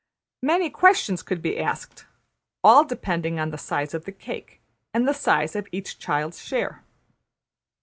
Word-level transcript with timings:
Many 0.41 0.71
questions 0.71 1.21
could 1.21 1.43
be 1.43 1.59
asked, 1.59 2.07
all 2.63 2.83
depending 2.83 3.39
on 3.39 3.51
the 3.51 3.57
size 3.59 3.93
of 3.93 4.05
the 4.05 4.11
cake 4.11 4.59
and 4.95 5.07
the 5.07 5.13
size 5.13 5.55
of 5.55 5.67
each 5.71 5.99
child's 5.99 6.41
share. 6.43 6.83